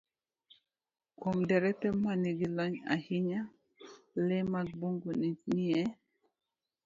Kuom 1.17 1.37
derepe 1.49 1.87
ma 2.03 2.11
nigi 2.21 2.47
lony 2.55 2.75
ahinya, 2.93 3.41
le 4.27 4.37
mag 4.51 4.67
bungu 4.79 5.11
nie 5.55 5.81